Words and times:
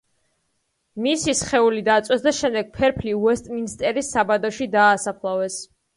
მისი 1.07 1.35
სხეული 1.41 1.83
დაწვეს 1.89 2.25
და 2.29 2.33
შემდეგ 2.37 2.73
ფერფლი 2.79 3.15
უესტმინსტერის 3.27 4.13
სააბატოში 4.17 4.69
დაასაფლავეს. 4.79 5.61